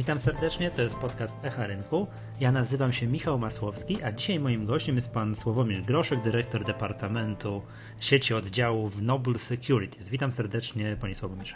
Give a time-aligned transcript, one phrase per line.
[0.00, 2.06] Witam serdecznie, to jest podcast Echa Rynku.
[2.40, 7.62] Ja nazywam się Michał Masłowski, a dzisiaj moim gościem jest pan Sławomir Groszek, dyrektor Departamentu
[8.00, 10.08] Sieci Oddziałów Noble Securities.
[10.08, 11.54] Witam serdecznie, panie Sławomirze.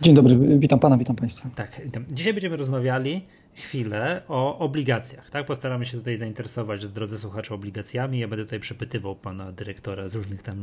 [0.00, 1.50] Dzień dobry, witam pana, witam państwa.
[1.54, 3.24] Tak, dzisiaj będziemy rozmawiali
[3.56, 5.30] chwilę o obligacjach.
[5.30, 8.18] Tak, postaramy się tutaj zainteresować, drodzy słuchacze, obligacjami.
[8.18, 10.56] Ja będę tutaj przepytywał pana dyrektora z różnych tam,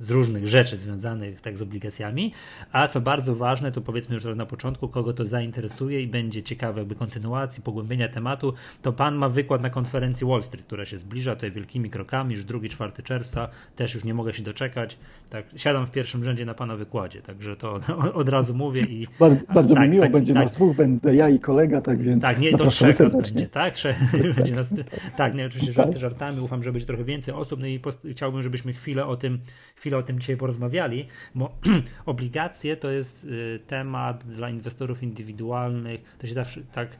[0.00, 2.32] z różnych rzeczy związanych tak z obligacjami.
[2.72, 6.80] A co bardzo ważne, to powiedzmy już na początku, kogo to zainteresuje i będzie ciekawe
[6.80, 11.34] jakby kontynuacji, pogłębienia tematu, to pan ma wykład na konferencji Wall Street, która się zbliża
[11.34, 14.98] tutaj wielkimi krokami, już 2-4 czerwca, też już nie mogę się doczekać.
[15.30, 17.80] Tak, siadam w pierwszym rzędzie na pana wykładzie, także to
[18.14, 19.06] od razu mówię i...
[19.18, 22.05] Bardzo, bardzo tak, mi miło, tak, będzie tak, nas dwóch, będę ja i kolega, tak
[22.06, 23.74] więc Tak, nie, to trzech będzie, tak?
[23.74, 23.96] Trzech,
[24.36, 24.68] będzie nas,
[25.16, 28.42] tak, nie, oczywiście żarty żartami, ufam, że będzie trochę więcej osób, no i post- chciałbym,
[28.42, 29.38] żebyśmy chwilę o tym,
[29.76, 31.58] chwilę o tym dzisiaj porozmawiali, bo
[32.06, 36.98] obligacje to jest y, temat dla inwestorów indywidualnych, to się zawsze tak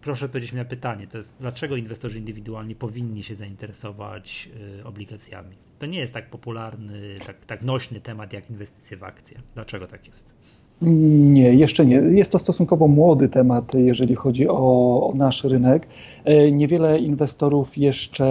[0.00, 4.48] proszę odpowiedzieć mi na pytanie, to jest dlaczego inwestorzy indywidualni powinni się zainteresować
[4.80, 5.56] y, obligacjami?
[5.78, 9.40] To nie jest tak popularny, tak, tak nośny temat jak inwestycje w akcje.
[9.54, 10.34] Dlaczego tak jest?
[10.82, 11.96] Nie, jeszcze nie.
[11.96, 15.86] Jest to stosunkowo młody temat, jeżeli chodzi o, o, nasz rynek.
[16.24, 18.26] E, niewiele inwestorów jeszcze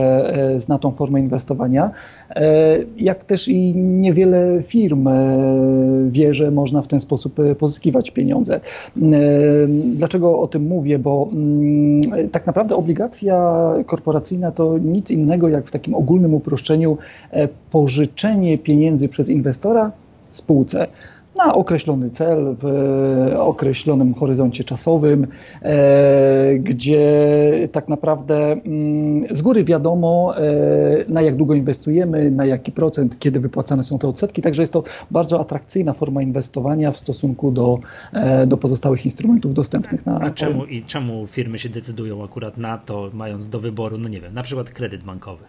[0.56, 1.92] e, zna tą formę inwestowania,
[2.30, 5.10] e, jak też i niewiele firm
[6.10, 8.60] wie, że można w ten sposób pozyskiwać pieniądze.
[9.96, 11.00] Dlaczego o tym mówię?
[11.00, 13.54] Bo mm, tak naprawdę obligacja
[13.86, 16.98] korporacyjna to nic innego jak w takim ogólnym uproszczeniu
[17.72, 19.92] pożyczenie pieniędzy przez inwestora
[20.30, 20.88] spółce
[21.46, 22.66] na określony cel w
[23.38, 25.28] określonym horyzoncie czasowym,
[25.62, 27.00] e, gdzie
[27.72, 30.42] tak naprawdę mm, z góry wiadomo, e,
[31.08, 34.42] na jak długo inwestujemy, na jaki procent, kiedy wypłacane są te odsetki.
[34.42, 37.80] Także jest to bardzo atrakcyjna forma inwestowania w stosunku do,
[38.14, 40.20] e, do pozostałych instrumentów dostępnych na.
[40.20, 44.22] A czemu, i czemu firmy się decydują akurat na to, mając do wyboru, no nie
[44.22, 45.44] wiem, na przykład kredyt bankowy?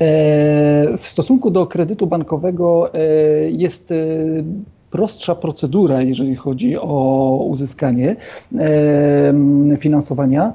[0.00, 3.00] E, w stosunku do kredytu bankowego e,
[3.50, 3.94] jest e,
[4.90, 8.16] prostsza procedura, jeżeli chodzi o uzyskanie
[9.78, 10.52] finansowania.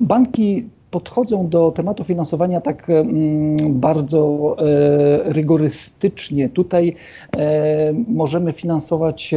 [0.00, 2.86] Banki podchodzą do tematu finansowania tak
[3.70, 4.56] bardzo
[5.24, 6.48] rygorystycznie.
[6.48, 6.96] Tutaj
[8.08, 9.34] możemy finansować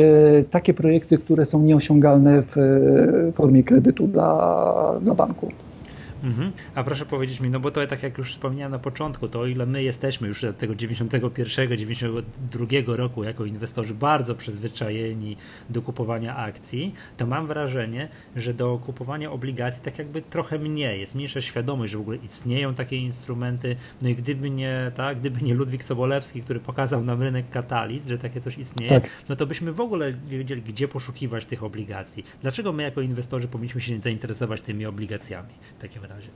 [0.52, 2.56] takie projekty, które są nieosiągalne w
[3.34, 5.52] formie kredytu dla, dla banku.
[6.24, 6.52] Mhm.
[6.76, 9.46] A proszę powiedzieć mi, no bo to tak jak już wspomniałem na początku, to o
[9.46, 15.38] ile my jesteśmy już od tego 91, 92 roku jako inwestorzy bardzo przyzwyczajeni
[15.70, 21.16] do kupowania akcji, to mam wrażenie, że do kupowania obligacji tak jakby trochę mniej, jest
[21.16, 25.54] mniejsza świadomość, że w ogóle istnieją takie instrumenty, no i gdyby nie, tak, gdyby nie
[25.54, 29.10] Ludwik Sobolewski, który pokazał nam rynek kataliz, że takie coś istnieje, tak.
[29.30, 32.24] no to byśmy w ogóle nie wiedzieli, gdzie poszukiwać tych obligacji.
[32.42, 36.11] Dlaczego my jako inwestorzy powinniśmy się zainteresować tymi obligacjami w takim razie?
[36.16, 36.28] Razie.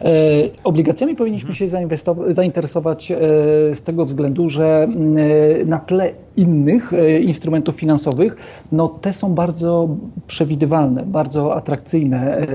[0.00, 1.70] E, obligacjami powinniśmy mhm.
[1.70, 1.76] się
[2.34, 3.16] zainteresować e,
[3.74, 4.88] z tego względu, że
[5.60, 8.36] e, na tle innych instrumentów finansowych,
[8.72, 9.88] no te są bardzo
[10.26, 12.46] przewidywalne, bardzo atrakcyjne.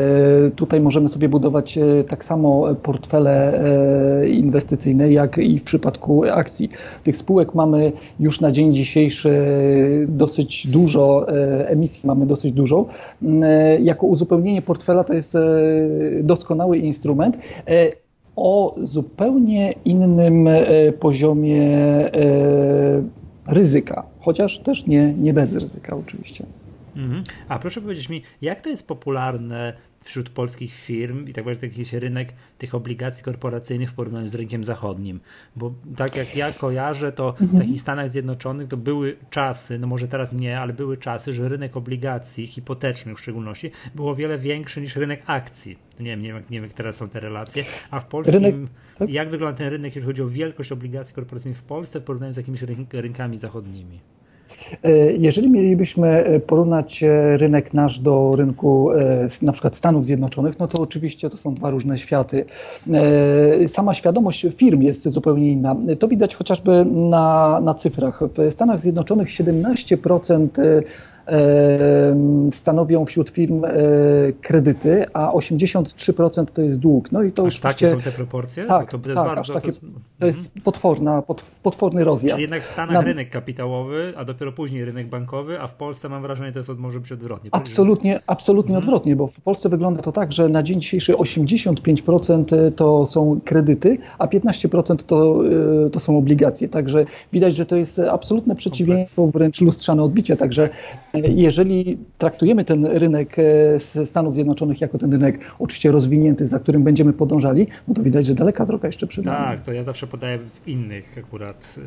[0.56, 3.62] Tutaj możemy sobie budować tak samo portfele
[4.32, 6.70] inwestycyjne, jak i w przypadku akcji.
[7.04, 9.30] Tych spółek mamy już na dzień dzisiejszy
[10.08, 11.26] dosyć dużo,
[11.66, 12.86] emisji mamy dosyć dużo.
[13.80, 15.38] Jako uzupełnienie portfela to jest
[16.24, 17.92] doskonały instrument, E,
[18.36, 22.12] o zupełnie innym e, poziomie e,
[23.50, 26.46] ryzyka, chociaż też nie, nie bez ryzyka oczywiście.
[26.96, 27.24] Mhm.
[27.48, 29.74] A proszę powiedzieć mi, jak to jest popularne
[30.04, 34.64] wśród polskich firm i tak naprawdę jakiś rynek tych obligacji korporacyjnych w porównaniu z rynkiem
[34.64, 35.20] zachodnim.
[35.56, 37.60] Bo tak jak ja kojarzę, to w mhm.
[37.60, 41.78] takich Stanach Zjednoczonych to były czasy, no może teraz nie, ale były czasy, że rynek
[41.78, 45.78] obligacji hipotecznych w szczególności było wiele większy niż rynek akcji.
[46.00, 47.64] Nie wiem, nie wiem, nie wiem jak teraz są te relacje.
[47.92, 49.10] A w polskim, rynek, tak?
[49.10, 52.38] jak wygląda ten rynek, jeśli chodzi o wielkość obligacji korporacyjnych w Polsce w porównaniu z
[52.38, 52.62] jakimiś
[52.92, 54.00] rynkami zachodnimi?
[54.84, 58.90] E, jeżeli mielibyśmy e, porównać e, rynek nasz do rynku
[59.42, 62.46] na przykład Stanów Zjednoczonych, no to oczywiście to są dwa różne światy.
[63.68, 65.76] Sama świadomość firm jest zupełnie inna.
[66.00, 68.20] To widać chociażby na, na cyfrach.
[68.38, 70.48] W Stanach Zjednoczonych 17%
[72.52, 73.64] stanowią wśród firm
[74.42, 77.12] kredyty, a 83% to jest dług.
[77.12, 78.66] No i to Aż takie są te proporcje?
[78.66, 79.72] Tak, to, tak, bardzo, takie,
[80.20, 80.64] to jest mhm.
[80.64, 81.24] potworna,
[81.64, 82.34] potworny rozjazd.
[82.34, 83.02] Czyli jednak w Stanach Na...
[83.02, 87.00] rynek kapitałowy, a dopiero później rynek bankowy, a w Polsce mam wrażenie, to jest, może
[87.00, 87.50] być odwrotnie.
[87.54, 88.84] Absolutnie, absolutnie mhm.
[88.84, 93.98] odwrotnie, bo w Polsce wygląda to tak, że na dzień dzisiejszy 85% to są kredyty,
[94.18, 95.46] a 15% to,
[95.86, 96.70] y, to są obligacje.
[96.70, 100.38] Także widać, że to jest absolutne przeciwieństwo, wręcz lustrzane odbicie.
[100.38, 100.70] Także
[101.16, 103.36] y, jeżeli traktujemy ten rynek
[103.96, 108.26] y, Stanów Zjednoczonych jako ten rynek oczywiście rozwinięty, za którym będziemy podążali, no to widać,
[108.26, 109.38] że daleka droga jeszcze przed nami.
[109.38, 111.84] Tak, to ja zawsze podaję w innych akurat yy,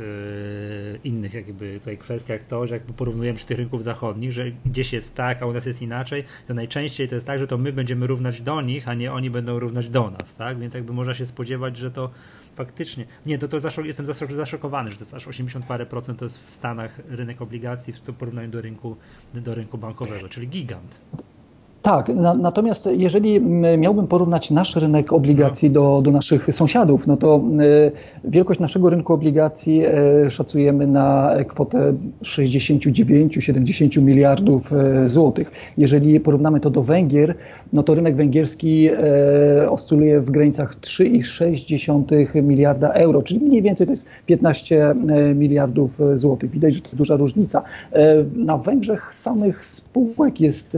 [1.04, 5.14] innych jakby tutaj kwestiach to, że jakby porównujemy przy tych rynków zachodnich, że gdzieś jest
[5.14, 8.06] tak, a u nas jest inaczej, to najczęściej to jest tak, że to my będziemy
[8.06, 10.58] równać do nich, a nie oni będą równać do nas, tak?
[10.58, 12.10] Więc jakby można się spodziewać, że to
[12.54, 13.06] faktycznie.
[13.26, 16.46] Nie, to, to zaszok, jestem zaszokowany, że to jest aż 80 parę procent to jest
[16.46, 18.96] w Stanach rynek obligacji w porównaniu do rynku,
[19.34, 21.00] do rynku bankowego, czyli gigant.
[21.82, 23.40] Tak, na, natomiast jeżeli
[23.78, 27.42] miałbym porównać nasz rynek obligacji do, do naszych sąsiadów, no to
[28.24, 29.82] y, wielkość naszego rynku obligacji
[30.26, 31.92] y, szacujemy na kwotę
[32.22, 35.50] 69-70 miliardów y, złotych.
[35.78, 37.34] Jeżeli porównamy to do Węgier,
[37.72, 38.88] no to rynek węgierski
[39.68, 44.94] oscyluje w granicach 3,6 miliarda euro, czyli mniej więcej to jest 15
[45.34, 46.50] miliardów złotych.
[46.50, 47.62] Widać, że to duża różnica.
[48.34, 50.76] Na Węgrzech samych spółek jest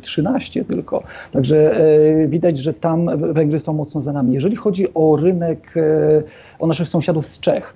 [0.00, 1.02] 13 15 tylko.
[1.32, 1.80] Także
[2.24, 4.34] e, widać, że tam Węgry są mocno za nami.
[4.34, 6.22] Jeżeli chodzi o rynek, e,
[6.58, 7.74] o naszych sąsiadów z Czech,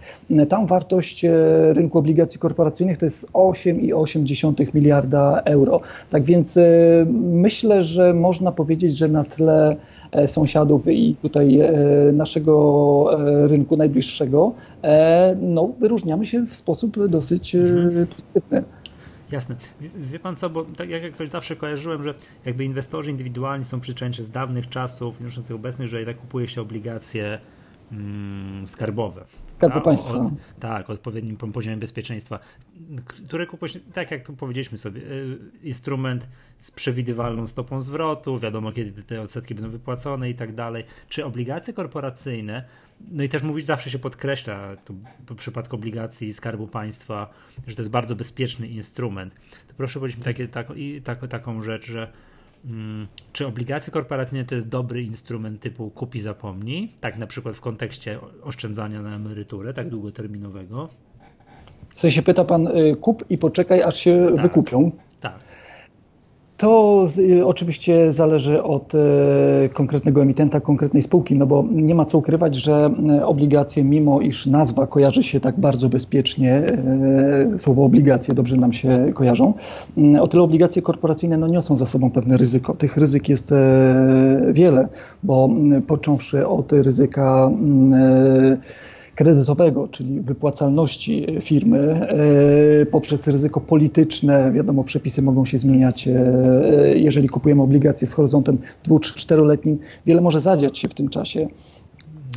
[0.49, 1.33] tam wartość e,
[1.73, 5.81] rynku obligacji korporacyjnych to jest 8,8 miliarda euro.
[6.11, 6.59] Tak więc
[7.15, 9.77] myślę, że można powiedzieć, że na tle
[10.27, 11.61] sąsiadów i tutaj
[12.13, 13.07] naszego
[13.47, 14.53] rynku najbliższego,
[15.41, 18.07] no, wyróżniamy się w sposób dosyć mhm.
[18.07, 18.65] pozytywny.
[19.35, 19.57] Jasne.
[19.97, 22.15] Wie pan co, bo tak jak zawsze kojarzyłem, że
[22.45, 26.61] jakby inwestorzy indywidualni są przyczynni z dawnych czasów, już z obecnych, że jednak kupuje się
[26.61, 27.39] obligacje
[28.67, 29.25] skarbowe.
[29.57, 30.19] Skarbu Państwa.
[30.19, 32.39] Od, tak, odpowiednim poziomem bezpieczeństwa,
[33.29, 36.29] które kupuje się, tak jak tu powiedzieliśmy sobie, y, instrument
[36.59, 40.85] z przewidywalną stopą zwrotu, wiadomo kiedy te odsetki będą wypłacone i tak dalej.
[41.09, 42.65] Czy obligacje korporacyjne
[43.11, 44.95] no i też mówić zawsze się podkreśla, tu
[45.29, 47.31] w przypadku obligacji Skarbu Państwa,
[47.67, 49.35] że to jest bardzo bezpieczny instrument.
[49.69, 50.69] To proszę powiedzieć mi takie, tak,
[51.05, 52.13] tak, taką rzecz, że mm,
[53.33, 58.19] czy obligacje korporacyjne to jest dobry instrument typu kupi zapomnij, tak na przykład w kontekście
[58.43, 60.89] oszczędzania na emeryturę, tak długoterminowego?
[61.95, 64.91] W sensie pyta pan, y, kup i poczekaj, aż się tak, wykupią.
[65.21, 65.39] Tak.
[66.65, 68.99] To y, oczywiście zależy od y,
[69.73, 72.91] konkretnego emitenta, konkretnej spółki, no bo nie ma co ukrywać, że
[73.21, 76.63] y, obligacje, mimo iż nazwa kojarzy się tak bardzo bezpiecznie,
[77.57, 79.55] słowo obligacje dobrze nam się kojarzą,
[80.21, 82.75] o tyle obligacje korporacyjne no, niosą za sobą pewne ryzyko.
[82.75, 83.55] Tych ryzyk jest
[84.53, 84.89] wiele,
[85.23, 85.49] bo
[85.87, 87.51] począwszy od ryzyka
[89.15, 94.53] kredytowego, czyli wypłacalności firmy, e, poprzez ryzyko polityczne.
[94.53, 96.13] Wiadomo, przepisy mogą się zmieniać, e,
[96.95, 99.79] jeżeli kupujemy obligacje z horyzontem dwu czy czteroletnim.
[100.07, 101.49] Wiele może zadziać się w tym czasie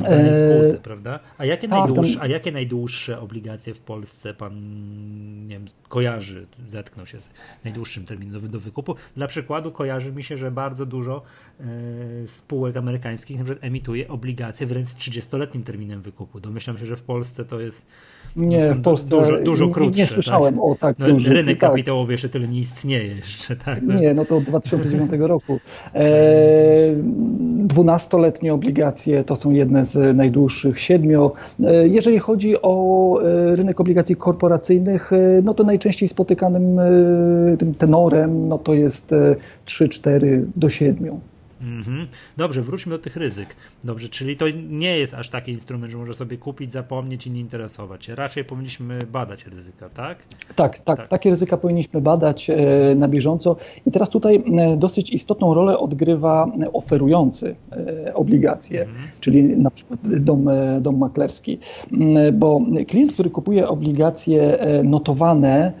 [0.04, 1.20] danej spółce, e, prawda?
[1.38, 4.54] A jakie, tak, najdłuższe, a jakie najdłuższe obligacje w Polsce pan
[5.46, 7.30] nie wiem, kojarzy, zetknął się z
[7.64, 8.94] najdłuższym terminem do, wykupu?
[9.16, 11.22] Dla przykładu kojarzy mi się, że bardzo dużo
[11.60, 11.64] e,
[12.26, 16.40] spółek amerykańskich na przykład emituje obligacje wręcz z 30-letnim terminem wykupu.
[16.40, 17.86] Domyślam się, że w Polsce to jest
[18.36, 19.96] nie, w Polsce dużo, dużo krótsze.
[19.96, 20.64] Nie, nie słyszałem tak?
[20.64, 21.70] o tak no, Rynek tak.
[21.70, 23.82] kapitałowy jeszcze tyle nie istnieje jeszcze, tak?
[23.82, 25.60] Nie, no to od 2009 roku.
[27.58, 31.30] Dwunastoletnie obligacje to są jedne z najdłuższych, siedmiu.
[31.64, 36.80] E, jeżeli chodzi o e, rynek obligacji korporacyjnych, e, no to najczęściej spotykanym
[37.58, 39.14] tym tenorem no to jest
[39.66, 41.20] 3-4 do 7.
[41.60, 42.06] Mhm.
[42.36, 43.56] Dobrze, wróćmy do tych ryzyk.
[43.84, 47.40] Dobrze, czyli to nie jest aż taki instrument, że może sobie kupić, zapomnieć i nie
[47.40, 48.14] interesować się.
[48.14, 50.18] Raczej powinniśmy badać ryzyka, tak?
[50.56, 50.96] Tak, tak.
[50.96, 51.08] tak.
[51.08, 52.56] Takie ryzyka powinniśmy badać e,
[52.96, 53.56] na bieżąco.
[53.86, 59.08] I teraz tutaj e, dosyć istotną rolę odgrywa oferujący e, obligacje, mhm.
[59.20, 60.48] czyli na przykład dom,
[60.80, 61.58] dom maklerski.
[62.32, 65.72] Bo klient, który kupuje obligacje notowane,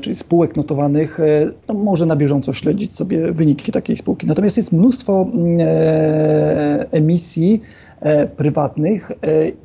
[0.00, 4.26] czyli spółek notowanych, e, no może na bieżąco śledzić sobie wyniki takiej spółki.
[4.26, 5.26] Natomiast jest mnóstwo
[5.60, 7.62] e, emisji
[8.36, 9.12] prywatnych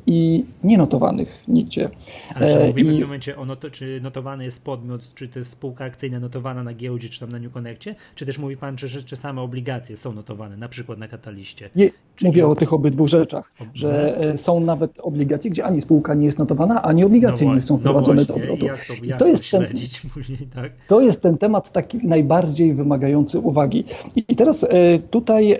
[0.06, 1.88] i nienotowanych nigdzie.
[2.34, 2.96] Ale czy mówimy I...
[2.96, 6.62] w tym momencie o not czy notowany jest podmiot, czy to jest spółka akcyjna notowana
[6.62, 9.96] na giełdzie, czy tam na New Connectie, czy też mówi Pan, czy, czy same obligacje
[9.96, 11.70] są notowane, na przykład na Kataliście?
[11.76, 16.14] Je Czyli Mówię o tych obydwu rzeczach, że e, są nawet obligacje, gdzie ani spółka
[16.14, 18.66] nie jest notowana, ani obligacje no nie są wprowadzone no do obrotu.
[18.66, 19.66] Jak to, jak to, jest ten,
[20.14, 20.72] później, tak?
[20.88, 23.84] to jest ten temat taki najbardziej wymagający uwagi.
[24.28, 24.68] I teraz e,
[25.10, 25.58] tutaj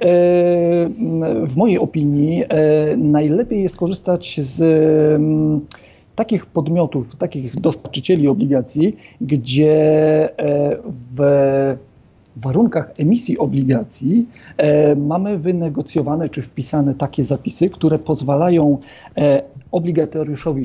[1.47, 2.45] w mojej opinii
[2.97, 4.63] najlepiej jest korzystać z
[6.15, 9.79] takich podmiotów, takich dostarczycieli obligacji, gdzie
[10.85, 11.77] w
[12.39, 14.27] w warunkach emisji obligacji
[14.57, 18.79] e, mamy wynegocjowane czy wpisane takie zapisy, które pozwalają
[19.17, 19.43] e,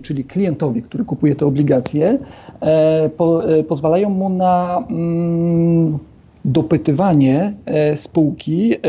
[0.02, 2.20] czyli klientowi, który kupuje te obligacje,
[2.62, 6.00] e, po, e, pozwalają mu na mm,
[6.46, 8.80] dopytywanie e, spółki e,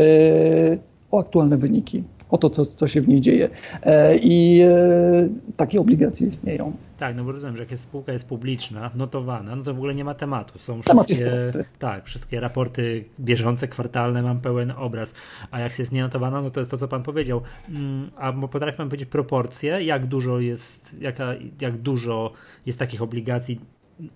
[1.11, 3.49] o aktualne wyniki o to, co, co się w niej dzieje.
[3.83, 6.73] E, I e, takie obligacje istnieją.
[6.97, 9.95] Tak, no bo rozumiem, że jak jest spółka jest publiczna, notowana, no to w ogóle
[9.95, 10.59] nie ma tematu.
[10.59, 11.39] Są Temat wszystkie,
[11.79, 15.13] tak, wszystkie raporty bieżące, kwartalne, mam pełen obraz.
[15.51, 17.41] A jak jest nienotowana, no to jest to, co pan powiedział.
[17.69, 22.31] Mm, a potrafi pan powiedzieć proporcje, jak dużo jest, jaka, jak dużo
[22.65, 23.59] jest takich obligacji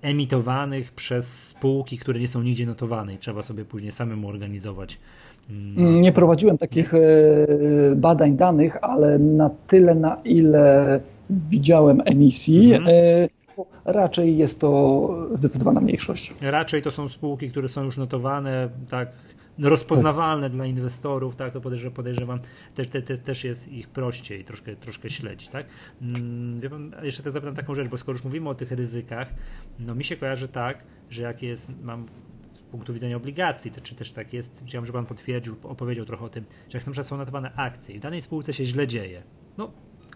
[0.01, 4.97] emitowanych przez spółki, które nie są nigdzie notowane i trzeba sobie później samemu organizować
[5.77, 6.99] nie prowadziłem takich e,
[7.95, 12.87] badań danych, ale na tyle, na ile widziałem emisji, mhm.
[12.89, 13.27] E,
[13.85, 16.35] raczej jest to zdecydowana mniejszość.
[16.41, 19.09] Raczej to są spółki, które są już notowane, tak
[19.59, 20.55] rozpoznawalne tak.
[20.55, 22.39] dla inwestorów, tak, to podejrzewam, podejrzewam
[22.75, 25.65] też, te, te, też jest ich prościej troszkę, troszkę śledzić, tak.
[26.01, 29.29] Mm, wie pan, jeszcze też zapytam taką rzecz, bo skoro już mówimy o tych ryzykach,
[29.79, 32.05] no mi się kojarzy tak, że jak jest, mam
[32.71, 36.29] punktu widzenia obligacji, to czy też tak jest, chciałem, żeby Pan potwierdził, opowiedział trochę o
[36.29, 39.23] tym, że jak na przykład są notowane akcje i w danej spółce się źle dzieje,
[39.57, 39.71] no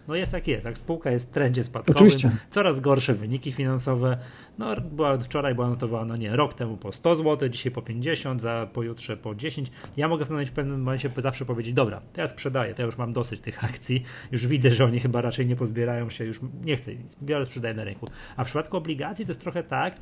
[0.08, 0.66] no jest jak jest.
[0.66, 2.30] Jak spółka jest w trendzie spadkowym, Oczywiście.
[2.50, 4.18] coraz gorsze wyniki finansowe.
[4.58, 8.68] No była, wczoraj była notowana, nie, rok temu po 100 zł, dzisiaj po 50, za
[8.72, 9.70] pojutrze po 10.
[9.96, 13.12] Ja mogę w pewnym, momencie zawsze powiedzieć, dobra, to ja sprzedaję, to ja już mam
[13.12, 16.90] dosyć tych akcji, już widzę, że oni chyba raczej nie pozbierają się, już nie chcę,
[17.22, 18.06] biorę, sprzedaję na rynku.
[18.36, 19.96] A w przypadku obligacji to jest trochę tak,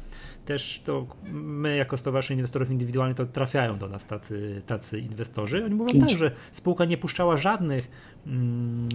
[0.44, 5.64] też to my jako Stowarzyszenie Inwestorów Indywidualnych to trafiają do nas tacy, tacy inwestorzy.
[5.64, 7.90] Oni mówią tak, że spółka nie puszczała żadnych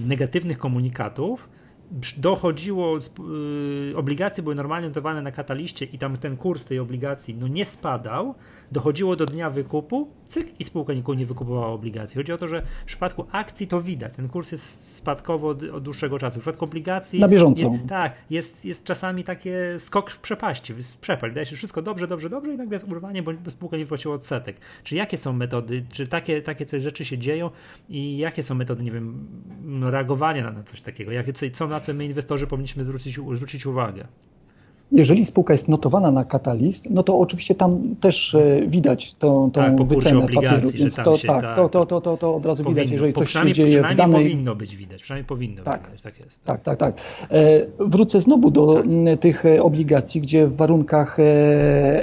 [0.05, 1.49] negatywnych komunikatów,
[2.17, 7.47] dochodziło, y, obligacje były normalnie notowane na kataliście i tam ten kurs tej obligacji no
[7.47, 8.35] nie spadał,
[8.71, 12.17] dochodziło do dnia wykupu, cyk i spółka nikogo nie wykupowała obligacji.
[12.17, 15.83] Chodzi o to, że w przypadku akcji to widać, ten kurs jest spadkowo od, od
[15.83, 16.39] dłuższego czasu.
[16.39, 17.71] W przypadku obligacji na bieżąco.
[17.71, 21.35] Jest, tak, jest, jest czasami takie skok w przepaści, w przepaść.
[21.35, 24.57] Daje się wszystko dobrze, dobrze, dobrze i nagle jest urwanie, bo spółka nie wypłaciła odsetek.
[24.83, 27.49] Czy jakie są metody, czy takie, takie coś rzeczy się dzieją
[27.89, 29.27] i jakie są metody, nie wiem,
[29.81, 31.11] reagowania na coś takiego?
[31.11, 34.07] Jakie, co, na co my inwestorzy powinniśmy zwrócić, zwrócić uwagę?
[34.91, 39.61] Jeżeli spółka jest notowana na katalist, no to oczywiście tam też e, widać tą, tą
[39.61, 42.91] tak, wycenę papieru, więc to, tak, tak, to, to, to, to od razu powinno, widać,
[42.91, 44.23] jeżeli coś się dzieje w danej...
[44.23, 46.43] powinno być widać, przynajmniej powinno tak, widać, tak jest.
[46.43, 46.95] Tak, tak, tak.
[47.31, 49.19] E, wrócę znowu do tak.
[49.19, 51.17] tych e, obligacji, gdzie w warunkach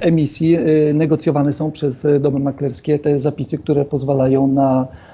[0.00, 0.56] emisji
[0.94, 4.86] negocjowane są przez domy maklerskie te zapisy, które pozwalają na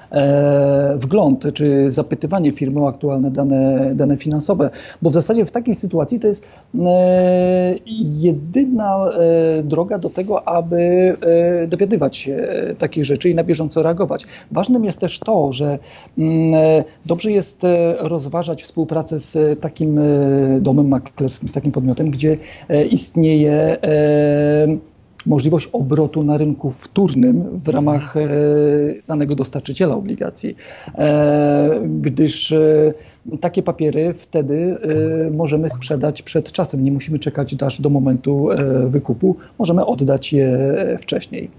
[0.95, 4.69] wgląd czy zapytywanie firmy o aktualne dane, dane finansowe,
[5.01, 6.45] bo w zasadzie w takiej sytuacji to jest
[6.79, 7.75] e,
[8.19, 11.17] jedyna e, droga do tego, aby
[11.67, 14.25] dowiadywać się takich rzeczy i na bieżąco reagować.
[14.51, 15.79] Ważnym jest też to, że
[16.17, 17.65] mm, dobrze jest
[17.99, 19.99] rozważać współpracę z takim
[20.59, 22.37] domem maklerskim, z takim podmiotem, gdzie
[22.89, 23.77] istnieje
[25.25, 28.27] możliwość obrotu na rynku wtórnym w ramach e,
[29.07, 30.55] danego dostarczyciela obligacji,
[30.95, 32.93] e, gdyż e,
[33.41, 34.77] takie papiery wtedy
[35.31, 36.83] możemy sprzedać przed czasem.
[36.83, 38.47] Nie musimy czekać aż do momentu
[38.87, 40.57] wykupu, możemy oddać je
[41.01, 41.49] wcześniej.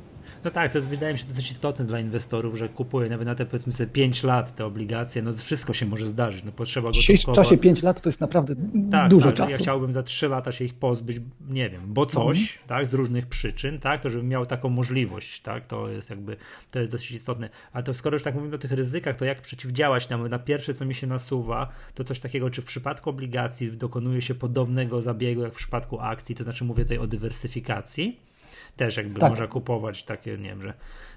[0.44, 3.46] No tak, to wydaje mi się dosyć istotne dla inwestorów, że kupuje nawet na te
[3.46, 6.94] powiedzmy sobie 5 lat te obligacje, no wszystko się może zdarzyć, no potrzeba go
[7.32, 8.54] W czasie 5 lat to jest naprawdę
[8.90, 9.52] tak, dużo tak, czasu.
[9.52, 12.68] Ja chciałbym za 3 lata się ich pozbyć, nie wiem, bo coś, mhm.
[12.68, 16.37] tak, z różnych przyczyn, tak, to żebym miał taką możliwość, tak, to jest jakby,
[16.70, 17.49] to jest dosyć istotne.
[17.72, 20.28] Ale to skoro już tak mówimy o tych ryzykach, to jak przeciwdziałać nam?
[20.28, 24.34] Na pierwsze, co mi się nasuwa, to coś takiego, czy w przypadku obligacji dokonuje się
[24.34, 28.31] podobnego zabiegu jak w przypadku akcji, to znaczy mówię tutaj o dywersyfikacji,
[28.76, 29.30] też jakby tak.
[29.30, 30.74] można kupować takie, nie wiem, że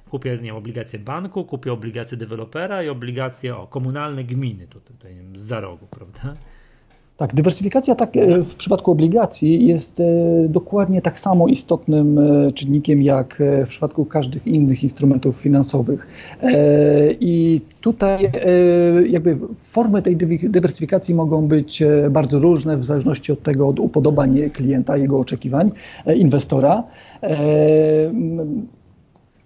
[0.10, 5.22] kupię nie obligacje banku, kupię obligacje dewelopera i obligacje o, komunalne gminy tutaj, tutaj nie
[5.22, 6.36] wiem, za rogu, prawda?
[7.18, 10.04] Tak, dywersyfikacja tak, e, w przypadku obligacji jest e,
[10.50, 16.08] dokładnie tak samo istotnym e, czynnikiem jak w przypadku każdych innych instrumentów finansowych.
[17.20, 18.32] I tutaj
[19.10, 24.98] jakby formy tej dywersyfikacji mogą być bardzo różne w zależności od tego, od upodobań klienta,
[24.98, 25.72] jego oczekiwań,
[26.16, 26.84] inwestora.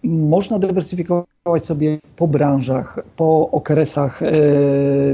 [0.04, 4.32] Można dywersyfikować sobie po branżach, po okresach e,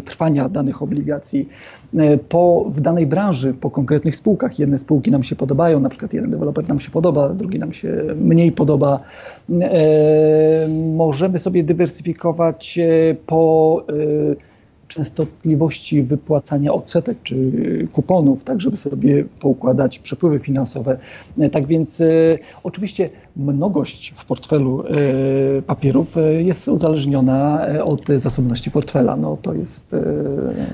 [0.01, 1.49] trwania danych obligacji,
[1.97, 4.59] e, po, w danej branży, po konkretnych spółkach.
[4.59, 8.03] Jedne spółki nam się podobają, na przykład jeden deweloper nam się podoba, drugi nam się
[8.15, 8.99] mniej podoba.
[9.61, 12.79] E, możemy sobie dywersyfikować
[13.25, 13.83] po
[14.95, 17.35] częstotliwości wypłacania odsetek czy
[17.93, 20.97] kuponów, tak żeby sobie poukładać przepływy finansowe.
[21.51, 22.05] Tak więc e,
[22.63, 29.15] oczywiście mnogość w portfelu e, papierów e, jest uzależniona od zasobności portfela.
[29.15, 29.95] No to jest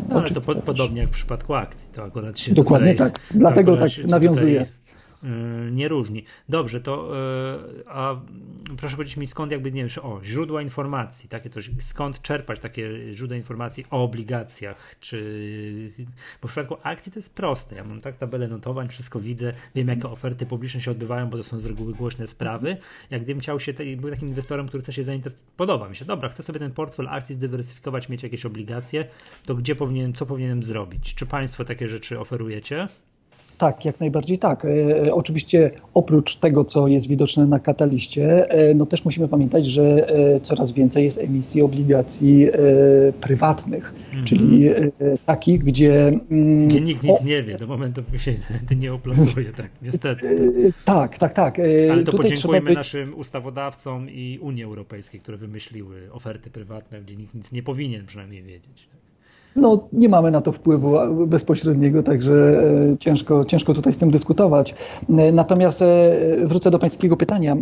[0.10, 1.88] no, ale to po, podobnie jak w przypadku akcji.
[1.94, 3.20] To akurat się Dokładnie tutaj, tak.
[3.32, 4.60] Dlatego tak nawiązuje.
[4.60, 4.81] Tutaj Y,
[5.72, 6.24] nie różni.
[6.50, 7.12] Dobrze, to
[7.80, 8.16] y, a
[8.78, 13.14] proszę powiedzieć mi skąd jakby, nie wiem, o, źródła informacji, takie coś, skąd czerpać takie
[13.14, 15.94] źródła informacji o obligacjach, czy,
[16.42, 19.88] bo w przypadku akcji to jest proste, ja mam tak tabelę notowań, wszystko widzę, wiem
[19.88, 22.78] jakie oferty publiczne się odbywają, bo to są z reguły głośne sprawy,
[23.10, 26.30] jak gdybym chciał się, był takim inwestorem, który chce się zainteresować, podoba mi się, dobra,
[26.30, 29.08] chcę sobie ten portfel akcji zdywersyfikować, mieć jakieś obligacje,
[29.46, 31.16] to gdzie powinien, co powinienem zrobić?
[31.16, 32.88] Czy Państwo takie rzeczy oferujecie?
[33.62, 34.66] Tak, jak najbardziej tak.
[34.66, 34.70] E,
[35.08, 40.08] e, oczywiście oprócz tego, co jest widoczne na kataliście, e, no też musimy pamiętać, że
[40.44, 42.48] coraz więcej jest emisji obligacji
[43.22, 44.28] prywatnych, mm -hmm.
[44.28, 44.70] czyli
[45.26, 46.08] takich, gdzie...
[46.32, 48.36] Mm, gdzie nikt nic o, nie wie, do momentu się
[48.82, 50.28] nie oplasuje, tak, niestety.
[50.86, 51.60] Tak, tak, tak.
[51.92, 57.52] Ale to podziękujemy naszym ustawodawcom i Unii Europejskiej, które wymyśliły oferty prywatne, gdzie nikt nic
[57.52, 58.88] nie powinien przynajmniej wiedzieć.
[59.56, 64.76] No, nie mamy na to wpływu bezpośredniego, także e, ciężko, ciężko tutaj z tym dyskutować.
[65.10, 67.56] E, natomiast e, wrócę do Pańskiego pytania.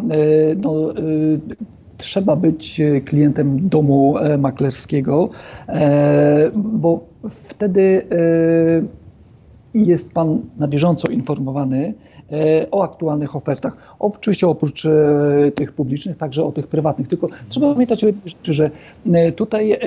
[0.57, 0.73] No,
[1.97, 5.29] trzeba być klientem domu maklerskiego,
[6.55, 8.07] bo wtedy
[9.73, 11.93] jest Pan na bieżąco informowany
[12.31, 13.95] e, o aktualnych ofertach.
[13.99, 17.07] Oczywiście oprócz e, tych publicznych, także o tych prywatnych.
[17.07, 18.71] Tylko trzeba pamiętać o jednej rzeczy, że
[19.13, 19.79] e, tutaj,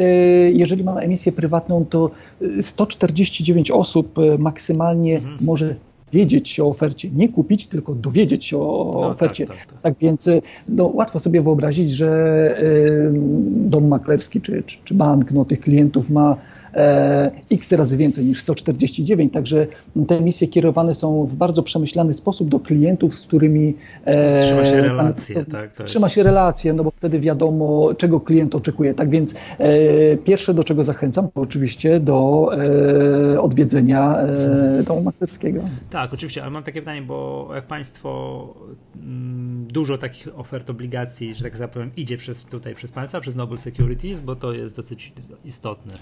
[0.52, 2.10] jeżeli mamy emisję prywatną, to
[2.60, 5.38] 149 osób maksymalnie mhm.
[5.40, 5.74] może
[6.12, 9.46] wiedzieć o ofercie, nie kupić, tylko dowiedzieć się o no, tak, ofercie.
[9.46, 9.80] Tak, tak, tak.
[9.80, 10.28] tak więc
[10.68, 12.62] no, łatwo sobie wyobrazić, że
[13.46, 16.36] dom maklerski czy, czy, czy bank no, tych klientów ma
[17.50, 19.66] x razy więcej niż 149, także
[20.08, 23.74] te misje kierowane są w bardzo przemyślany sposób do klientów, z którymi
[24.04, 25.74] e, trzyma się relacje, tak?
[25.74, 26.14] To trzyma jest...
[26.14, 28.94] się relacje, no bo wtedy wiadomo, czego klient oczekuje.
[28.94, 32.48] Tak więc e, pierwsze, do czego zachęcam, to oczywiście do
[33.38, 34.16] odwiedzenia
[34.86, 35.60] domu maklerskiego.
[35.90, 38.54] Tak, oczywiście, ale mam takie pytanie, bo jak Państwo
[38.96, 43.58] mm, dużo takich ofert obligacji, że tak zapowiem, idzie przez, tutaj przez Państwa, przez Noble
[43.58, 45.12] Securities, bo to jest dosyć
[45.44, 45.94] istotne.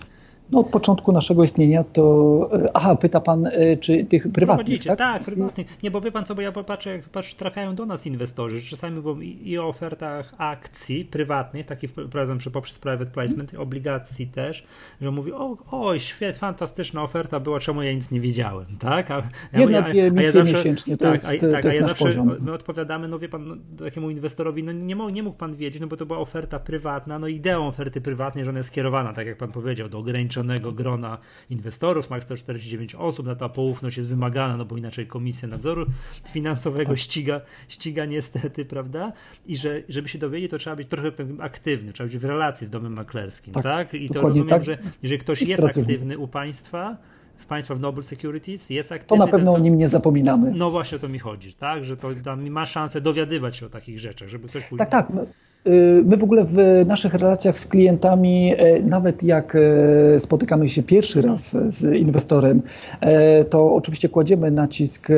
[0.53, 2.49] No, od początku naszego istnienia to.
[2.53, 4.85] E, aha, pyta pan, e, czy tych prywatnych.
[4.85, 5.83] Tak, tak prywatnych.
[5.83, 7.05] Nie, bo wie pan co, bo ja popatrzę, jak
[7.37, 8.63] trafiają do nas inwestorzy.
[8.71, 14.65] Czasami mówią i, o ofertach akcji prywatnych, takich prowadzą poprzez private placement, obligacji też,
[15.01, 19.11] że mówi, o, oj, świetnie, fantastyczna oferta była, czemu ja nic nie wiedziałem, tak?
[19.11, 21.81] A, Jedna, ja, misje ja zawsze, miesięcznie, to tak, jest, a, tak, to a ja
[21.89, 22.37] zawsze poziom.
[22.41, 25.81] my odpowiadamy, no wie pan, no, takiemu inwestorowi, no nie, mógł, nie mógł pan wiedzieć,
[25.81, 29.27] no bo to była oferta prywatna, no ideą oferty prywatnej, że ona jest skierowana, tak
[29.27, 30.40] jak pan powiedział, do ograniczonych
[30.73, 31.19] grona
[31.51, 35.87] inwestorów, ma 149 osób, na ta poufność jest wymagana, no bo inaczej Komisja Nadzoru
[36.33, 36.99] Finansowego tak.
[36.99, 39.13] ściga, ściga niestety, prawda?
[39.47, 42.71] I że żeby się dowiedzieć, to trzeba być trochę aktywny, trzeba być w relacji z
[42.71, 43.63] domem maklerskim, tak?
[43.63, 43.95] tak?
[43.95, 44.65] I to rozumiem, tak.
[44.65, 46.97] że jeżeli ktoś jest aktywny u państwa,
[47.37, 49.19] w państwa w Noble Securities jest aktywny.
[49.19, 50.53] To na pewno to, o nim nie zapominamy.
[50.57, 51.85] No właśnie o to mi chodzi, tak?
[51.85, 52.09] Że to
[52.51, 54.89] ma szansę dowiadywać się o takich rzeczach, żeby ktoś później...
[54.89, 55.27] Tak, tak.
[55.67, 60.83] Y, my w ogóle w naszych relacjach z klientami, e, nawet jak e, spotykamy się
[60.83, 62.63] pierwszy raz z inwestorem,
[63.01, 65.09] e, to oczywiście kładziemy nacisk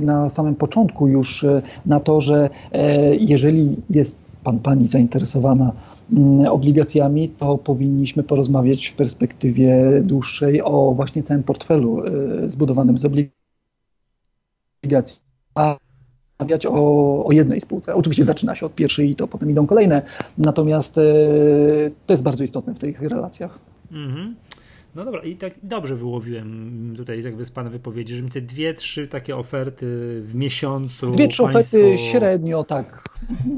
[0.00, 1.46] na samym początku już
[1.86, 2.50] na to, że
[3.18, 5.72] jeżeli jest pan, pani zainteresowana
[6.12, 12.02] mm, obligacjami, to powinniśmy porozmawiać w perspektywie dłuższej o właśnie całym portfelu
[12.44, 13.32] zbudowanym z obligacji.
[15.54, 15.76] A
[16.38, 17.94] rozmawiać o, o, jednej spółce.
[17.94, 20.02] Oczywiście zaczyna się od pierwszej i to potem idą kolejne,
[20.38, 21.02] natomiast e,
[22.06, 23.58] to jest bardzo istotne w tych relacjach.
[23.92, 24.36] Mhm.
[24.94, 29.08] No dobra, i tak dobrze wyłowiłem tutaj jakby z Pana wypowiedzi, że mniej dwie, trzy
[29.08, 29.86] takie oferty
[30.24, 31.10] w miesiącu.
[31.10, 31.78] Dwie, trzy państwo...
[31.78, 33.04] oferty średnio, tak.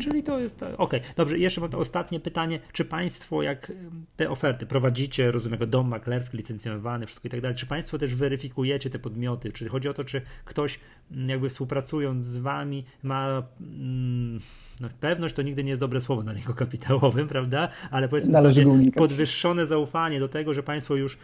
[0.01, 1.01] Czyli to jest, okej, okay.
[1.17, 3.73] dobrze, jeszcze mam to ostatnie pytanie, czy Państwo jak
[4.17, 8.15] te oferty prowadzicie, rozumiem, jako dom maklerski, licencjonowany, wszystko i tak dalej, czy Państwo też
[8.15, 10.79] weryfikujecie te podmioty, czy chodzi o to, czy ktoś
[11.27, 13.43] jakby współpracując z Wami ma...
[13.61, 14.41] Mm,
[14.81, 17.69] no, pewność to nigdy nie jest dobre słowo na rynku kapitałowym, prawda?
[17.91, 21.19] Ale powiedzmy Należy sobie podwyższone zaufanie do tego, że Państwo już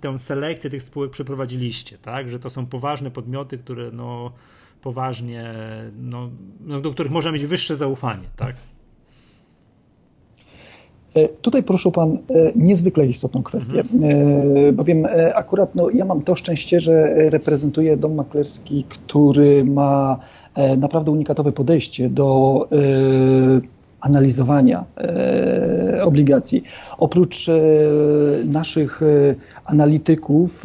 [0.00, 2.30] tę selekcję tych spółek przeprowadziliście, tak?
[2.30, 4.32] Że to są poważne podmioty, które no
[4.82, 5.54] poważnie,
[5.98, 8.56] no, no, do których można mieć wyższe zaufanie, tak?
[11.42, 12.18] Tutaj poruszył Pan
[12.56, 14.76] niezwykle istotną kwestię, mhm.
[14.76, 20.18] bowiem akurat no, ja mam to szczęście, że reprezentuję dom maklerski, który ma
[20.78, 22.68] naprawdę unikatowe podejście do
[24.02, 26.62] analizowania e, obligacji.
[26.98, 27.52] Oprócz e,
[28.44, 29.34] naszych e,
[29.66, 30.64] analityków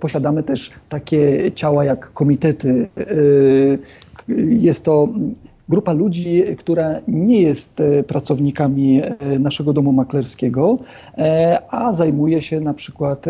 [0.00, 2.88] posiadamy też takie ciała jak komitety.
[4.48, 5.08] Jest to
[5.68, 9.02] grupa ludzi, która nie jest pracownikami
[9.38, 10.78] naszego domu maklerskiego,
[11.70, 13.24] a zajmuje się na przykład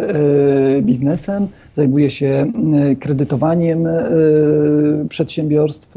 [0.82, 2.52] biznesem, zajmuje się
[3.00, 3.88] kredytowaniem
[5.08, 5.94] przedsiębiorstw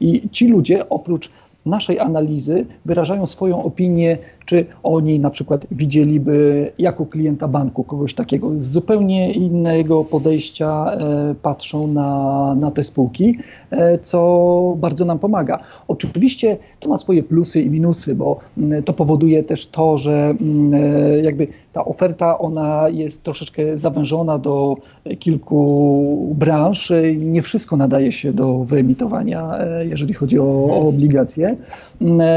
[0.00, 1.30] i ci ludzie oprócz
[1.66, 8.58] naszej analizy wyrażają swoją opinię, czy oni na przykład widzieliby jako klienta banku kogoś takiego
[8.58, 13.38] z zupełnie innego podejścia e, patrzą na, na te spółki,
[13.70, 15.60] e, co bardzo nam pomaga.
[15.88, 18.38] Oczywiście to ma swoje plusy i minusy, bo
[18.84, 20.34] to powoduje też to, że
[20.72, 24.76] e, jakby ta oferta ona jest troszeczkę zawężona do
[25.18, 26.92] kilku branż.
[27.18, 31.56] Nie wszystko nadaje się do wyemitowania, jeżeli chodzi o, o obligacje.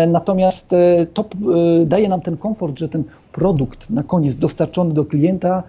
[0.07, 0.75] Natomiast
[1.13, 1.25] to
[1.85, 3.03] daje nam ten komfort, że ten
[3.37, 5.63] produkt na koniec dostarczony do klienta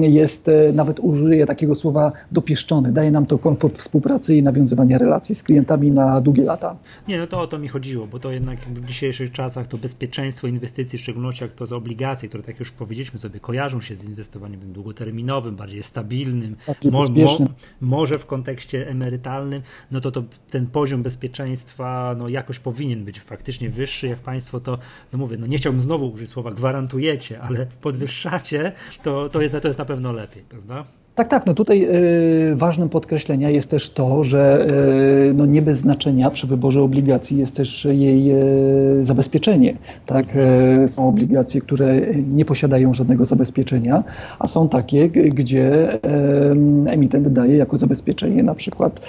[0.00, 2.92] jest, e, nawet użyję takiego słowa, dopieszczony.
[2.92, 6.76] Daje nam to komfort współpracy i nawiązywania relacji z klientami na długie lata.
[7.08, 10.46] Nie, no to o to mi chodziło, bo to jednak w dzisiejszych czasach to bezpieczeństwo
[10.46, 14.04] inwestycji, w szczególności jak to z obligacje, które tak już powiedzieliśmy sobie, kojarzą się z
[14.04, 16.56] inwestowaniem długoterminowym, bardziej stabilnym,
[16.90, 17.38] mo, mo,
[17.80, 23.70] może w kontekście emerytalnym, no to, to ten poziom bezpieczeństwa no jakoś powinien być faktycznie
[23.70, 24.78] wyższy, jak Państwo to,
[25.12, 26.50] no mówię, no nie chciałbym znowu użyć słowa
[27.14, 28.72] gwarantujecie, ale podwyższacie,
[29.02, 30.84] to, to jest to jest na pewno lepiej, prawda?
[31.14, 31.46] Tak, tak.
[31.46, 31.86] No tutaj
[32.52, 34.66] y, ważnym podkreślenia jest też to, że
[35.30, 38.32] y, no nie bez znaczenia przy wyborze obligacji jest też jej
[39.00, 39.76] y, zabezpieczenie.
[40.06, 40.26] Tak?
[40.86, 42.00] Są obligacje, które
[42.32, 44.04] nie posiadają żadnego zabezpieczenia,
[44.38, 45.98] a są takie, gdzie
[46.86, 49.00] emitent daje jako zabezpieczenie na przykład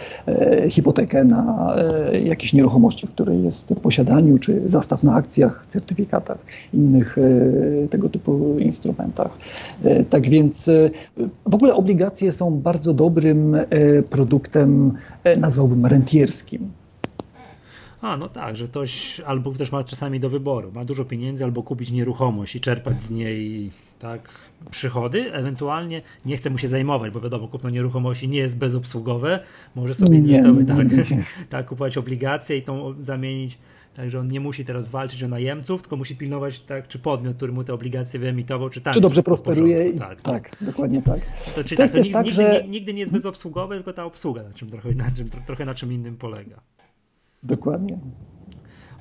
[0.70, 1.76] hipotekę na
[2.24, 6.38] jakieś nieruchomości, w której jest w posiadaniu, czy zastaw na akcjach, certyfikatach,
[6.74, 7.18] innych
[7.90, 9.38] tego typu instrumentach.
[10.10, 10.70] Tak więc
[11.46, 13.68] w ogóle obligacje obligacje są bardzo dobrym e,
[14.10, 16.72] produktem, e, nazwałbym rentierskim.
[18.02, 21.64] A, no tak, że ktoś albo też ma czasami do wyboru, ma dużo pieniędzy, albo
[21.64, 24.30] kupić nieruchomość i czerpać z niej tak
[24.72, 29.40] przychody, ewentualnie nie chce mu się zajmować, bo wiadomo, kupno nieruchomości nie jest bezobsługowe,
[29.76, 31.24] może sobie nie, inwestować, tak, nie.
[31.50, 33.58] tak, kupować obligacje i tą zamienić
[33.96, 37.54] Także on nie musi teraz walczyć o najemców, tylko musi pilnować, tak, czy podmiot, który
[37.54, 38.94] mu te obligacje wyemitował, czy tam.
[38.94, 39.94] Czy dobrze prosperuje.
[39.94, 41.20] Tak, tak dokładnie tak.
[41.56, 42.64] To, czyli to tak, to nigdy, tak, że...
[42.68, 45.94] nigdy, nie jest bezobsługowe, tylko ta obsługa, na czym trochę, na czym, trochę na czym
[45.94, 46.62] innym polega.
[47.44, 48.00] Dokładnie.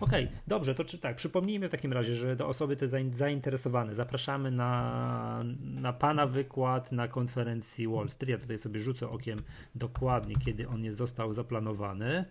[0.01, 3.95] Okej, okay, dobrze, to czy tak, przypomnijmy w takim razie, że do osoby te zainteresowane
[3.95, 8.31] zapraszamy na, na Pana wykład na konferencji Wall Street.
[8.31, 9.39] Ja tutaj sobie rzucę okiem
[9.75, 12.25] dokładnie, kiedy on jest, został zaplanowany.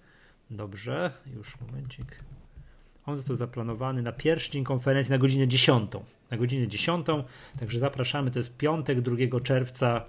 [0.49, 2.23] Dobrze, już momencik.
[3.05, 5.91] On został zaplanowany na pierwszy dzień konferencji na godzinę 10.
[6.31, 7.07] Na godzinę 10,
[7.59, 8.31] także zapraszamy.
[8.31, 10.05] To jest piątek 2 czerwca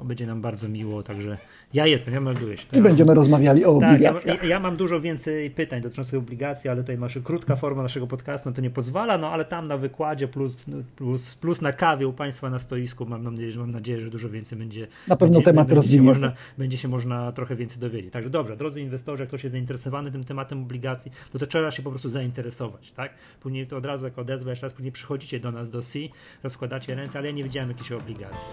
[0.00, 1.38] to będzie nam bardzo miło, także
[1.74, 2.66] ja jestem, ja melduję się.
[2.72, 4.42] I ja będziemy mam, rozmawiali o tak, obligacjach.
[4.42, 8.48] Ja, ja, mam dużo więcej pytań dotyczących obligacji, ale tutaj masz krótka forma naszego podcastu,
[8.48, 12.12] no to nie pozwala, no ale tam na wykładzie plus, plus, plus na kawie u
[12.12, 14.86] Państwa na stoisku mam nadzieję, że, mam nadzieję, że dużo więcej będzie.
[15.08, 15.68] Na pewno będzie, temat
[16.00, 18.12] można, będzie się można trochę więcej dowiedzieć.
[18.12, 21.82] Także dobrze, drodzy inwestorzy, jak ktoś jest zainteresowany tym tematem obligacji, to, to trzeba się
[21.82, 23.14] po prostu zainteresować, tak?
[23.40, 25.98] Później to od razu jak odezwę, jeszcze raz później przychodzicie do nas do C,
[26.42, 28.48] rozkładacie ręce, ale ja nie widziałem jakiejś obligacji,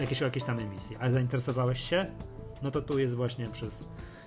[0.00, 0.91] jakieś, jakieś tam emisji.
[1.00, 2.06] A zainteresowałeś się?
[2.62, 3.78] No to tu jest właśnie przez.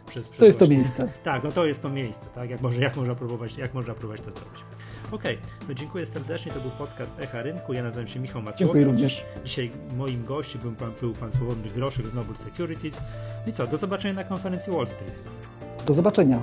[0.05, 1.07] przez, przez to jest właśnie, to miejsce.
[1.23, 2.49] Tak, no to jest to miejsce, tak?
[2.49, 4.63] Jak, może, jak, można próbować, jak można próbować to zrobić.
[5.11, 6.51] Okej, okay, no dziękuję serdecznie.
[6.51, 7.73] To był podcast Echa Rynku.
[7.73, 8.63] Ja nazywam się Michał Masłowski.
[8.63, 9.25] Dziękuję również.
[9.45, 13.01] Dzisiaj moim gościem był pan, był pan Sławomir Groszek z Noble Securities.
[13.47, 15.25] I co, do zobaczenia na konferencji Wall Street.
[15.85, 16.41] Do zobaczenia.